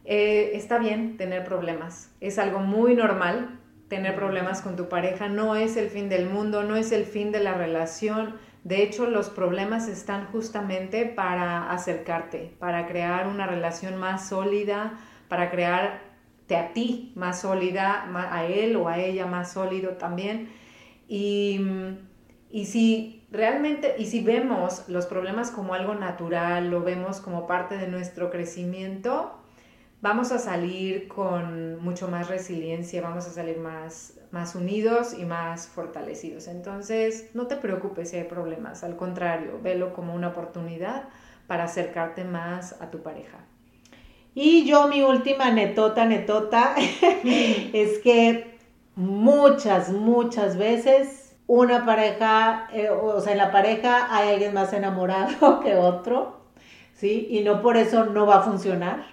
eh, 0.04 0.52
está 0.54 0.78
bien 0.78 1.16
tener 1.16 1.44
problemas. 1.44 2.10
Es 2.20 2.38
algo 2.38 2.60
muy 2.60 2.94
normal 2.94 3.58
tener 3.88 4.14
problemas 4.14 4.62
con 4.62 4.76
tu 4.76 4.88
pareja. 4.88 5.28
No 5.28 5.56
es 5.56 5.76
el 5.76 5.90
fin 5.90 6.08
del 6.08 6.30
mundo, 6.30 6.62
no 6.62 6.76
es 6.76 6.92
el 6.92 7.04
fin 7.04 7.32
de 7.32 7.40
la 7.40 7.54
relación. 7.54 8.36
De 8.64 8.82
hecho, 8.82 9.06
los 9.06 9.30
problemas 9.30 9.88
están 9.88 10.26
justamente 10.26 11.06
para 11.06 11.70
acercarte, 11.70 12.54
para 12.58 12.86
crear 12.86 13.26
una 13.26 13.46
relación 13.46 13.96
más 13.96 14.28
sólida, 14.28 14.94
para 15.28 15.50
crear 15.50 16.09
a 16.56 16.72
ti 16.72 17.12
más 17.16 17.40
sólida, 17.40 18.08
a 18.14 18.44
él 18.44 18.76
o 18.76 18.88
a 18.88 18.98
ella 18.98 19.26
más 19.26 19.52
sólido 19.52 19.92
también. 19.92 20.48
Y, 21.08 21.60
y 22.50 22.66
si 22.66 23.20
realmente, 23.30 23.94
y 23.98 24.06
si 24.06 24.22
vemos 24.22 24.88
los 24.88 25.06
problemas 25.06 25.50
como 25.50 25.74
algo 25.74 25.94
natural, 25.94 26.70
lo 26.70 26.82
vemos 26.82 27.20
como 27.20 27.46
parte 27.46 27.76
de 27.76 27.88
nuestro 27.88 28.30
crecimiento, 28.30 29.32
vamos 30.00 30.32
a 30.32 30.38
salir 30.38 31.08
con 31.08 31.82
mucho 31.82 32.08
más 32.08 32.28
resiliencia, 32.28 33.02
vamos 33.02 33.26
a 33.26 33.30
salir 33.30 33.58
más, 33.58 34.18
más 34.30 34.54
unidos 34.54 35.14
y 35.18 35.24
más 35.24 35.68
fortalecidos. 35.68 36.48
Entonces, 36.48 37.30
no 37.34 37.46
te 37.46 37.56
preocupes 37.56 38.10
si 38.10 38.16
hay 38.16 38.24
problemas, 38.24 38.82
al 38.82 38.96
contrario, 38.96 39.60
velo 39.62 39.92
como 39.92 40.14
una 40.14 40.28
oportunidad 40.28 41.08
para 41.46 41.64
acercarte 41.64 42.24
más 42.24 42.80
a 42.80 42.90
tu 42.90 43.02
pareja. 43.02 43.38
Y 44.34 44.64
yo 44.64 44.86
mi 44.88 45.02
última 45.02 45.50
netota, 45.50 46.04
netota, 46.04 46.74
es 47.24 47.98
que 47.98 48.58
muchas, 48.94 49.90
muchas 49.90 50.56
veces 50.56 51.36
una 51.46 51.84
pareja, 51.84 52.68
eh, 52.72 52.90
o 52.90 53.20
sea, 53.20 53.32
en 53.32 53.38
la 53.38 53.50
pareja 53.50 54.14
hay 54.14 54.30
alguien 54.30 54.54
más 54.54 54.72
enamorado 54.72 55.58
que 55.64 55.74
otro, 55.74 56.36
¿sí? 56.94 57.26
Y 57.28 57.40
no 57.40 57.60
por 57.60 57.76
eso 57.76 58.04
no 58.04 58.24
va 58.24 58.36
a 58.36 58.42
funcionar, 58.42 59.04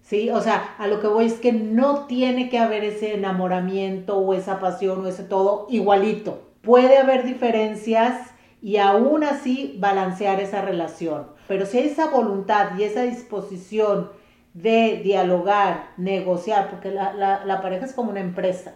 ¿sí? 0.00 0.30
O 0.30 0.40
sea, 0.40 0.74
a 0.78 0.88
lo 0.88 1.00
que 1.00 1.06
voy 1.06 1.26
es 1.26 1.34
que 1.34 1.52
no 1.52 2.06
tiene 2.06 2.48
que 2.48 2.58
haber 2.58 2.82
ese 2.82 3.14
enamoramiento 3.14 4.18
o 4.18 4.34
esa 4.34 4.58
pasión 4.58 5.04
o 5.04 5.08
ese 5.08 5.22
todo 5.22 5.68
igualito. 5.70 6.42
Puede 6.62 6.98
haber 6.98 7.24
diferencias 7.24 8.32
y 8.60 8.78
aún 8.78 9.22
así 9.22 9.76
balancear 9.78 10.40
esa 10.40 10.62
relación. 10.62 11.28
Pero 11.46 11.64
si 11.64 11.78
hay 11.78 11.88
esa 11.88 12.10
voluntad 12.10 12.76
y 12.76 12.82
esa 12.82 13.02
disposición, 13.02 14.10
de 14.54 15.00
dialogar, 15.02 15.90
negociar, 15.96 16.68
porque 16.68 16.90
la, 16.90 17.60
pareja 17.62 17.86
es 17.86 17.92
como 17.92 18.10
una 18.10 18.20
empresa, 18.20 18.74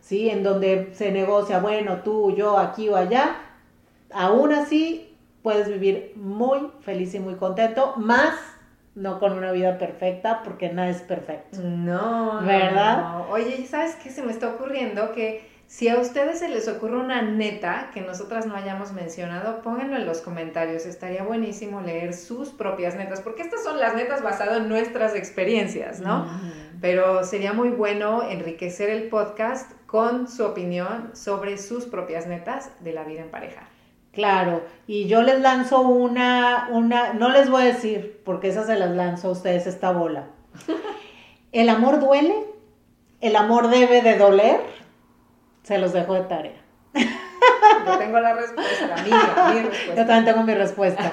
¿sí? 0.00 0.28
En 0.28 0.42
donde 0.42 0.90
se 0.92 1.12
negocia, 1.12 1.60
bueno, 1.60 2.02
tú, 2.02 2.34
yo, 2.36 2.58
aquí 2.58 2.88
o 2.88 2.96
allá, 2.96 3.36
aún 4.12 4.52
así 4.52 5.16
puedes 5.42 5.68
vivir 5.68 6.12
muy 6.16 6.70
feliz 6.80 7.14
y 7.14 7.20
muy 7.20 7.34
contento, 7.34 7.94
más 7.96 8.34
no 8.94 9.18
con 9.18 9.32
una 9.32 9.50
vida 9.50 9.76
perfecta, 9.78 10.42
porque 10.44 10.72
nada 10.72 10.88
es 10.88 11.02
perfecto. 11.02 11.58
No, 11.60 12.40
¿verdad? 12.42 13.28
Oye, 13.30 13.66
¿sabes 13.66 13.96
qué 13.96 14.10
se 14.10 14.22
me 14.22 14.30
está 14.30 14.48
ocurriendo? 14.50 15.12
Que 15.12 15.53
si 15.66 15.88
a 15.88 15.98
ustedes 15.98 16.38
se 16.38 16.48
les 16.48 16.68
ocurre 16.68 16.98
una 16.98 17.22
neta 17.22 17.90
que 17.92 18.00
nosotras 18.00 18.46
no 18.46 18.54
hayamos 18.54 18.92
mencionado, 18.92 19.62
pónganlo 19.62 19.96
en 19.96 20.06
los 20.06 20.20
comentarios. 20.20 20.86
Estaría 20.86 21.22
buenísimo 21.22 21.80
leer 21.80 22.14
sus 22.14 22.50
propias 22.50 22.94
netas, 22.94 23.20
porque 23.20 23.42
estas 23.42 23.64
son 23.64 23.80
las 23.80 23.94
netas 23.94 24.22
basadas 24.22 24.58
en 24.58 24.68
nuestras 24.68 25.14
experiencias, 25.14 26.00
¿no? 26.00 26.28
Pero 26.80 27.24
sería 27.24 27.52
muy 27.52 27.70
bueno 27.70 28.22
enriquecer 28.28 28.90
el 28.90 29.08
podcast 29.08 29.72
con 29.86 30.28
su 30.28 30.44
opinión 30.44 31.10
sobre 31.14 31.58
sus 31.58 31.86
propias 31.86 32.26
netas 32.26 32.70
de 32.80 32.92
la 32.92 33.04
vida 33.04 33.22
en 33.22 33.30
pareja. 33.30 33.68
Claro, 34.12 34.62
y 34.86 35.06
yo 35.06 35.22
les 35.22 35.40
lanzo 35.40 35.80
una, 35.80 36.68
una, 36.70 37.14
no 37.14 37.30
les 37.30 37.50
voy 37.50 37.62
a 37.62 37.66
decir, 37.66 38.20
porque 38.24 38.48
esas 38.48 38.66
se 38.66 38.76
las 38.76 38.90
lanzo 38.90 39.28
a 39.28 39.32
ustedes 39.32 39.66
esta 39.66 39.90
bola. 39.90 40.26
¿El 41.52 41.68
amor 41.68 41.98
duele? 41.98 42.34
¿El 43.20 43.34
amor 43.34 43.70
debe 43.70 44.02
de 44.02 44.16
doler? 44.16 44.60
Se 45.64 45.78
los 45.78 45.92
dejo 45.92 46.14
de 46.14 46.22
tarea. 46.22 46.62
Yo 46.94 47.98
tengo 47.98 48.20
la 48.20 48.34
respuesta, 48.34 49.02
mía, 49.02 49.52
mi 49.52 49.60
respuesta. 49.62 49.94
Yo 49.96 50.06
también 50.06 50.24
tengo 50.24 50.42
mi 50.42 50.54
respuesta. 50.54 51.12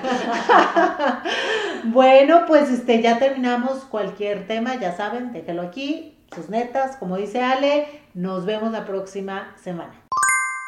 bueno, 1.86 2.46
pues 2.48 2.70
este, 2.70 3.02
ya 3.02 3.18
terminamos 3.18 3.86
cualquier 3.86 4.48
tema, 4.48 4.76
ya 4.76 4.96
saben, 4.96 5.34
déjelo 5.34 5.62
aquí, 5.64 6.18
sus 6.36 6.50
netas, 6.50 6.98
como 6.98 7.18
dice 7.18 7.42
Ale, 7.42 7.88
nos 8.14 8.46
vemos 8.46 8.72
la 8.72 8.86
próxima 8.86 9.56
semana. 9.62 9.94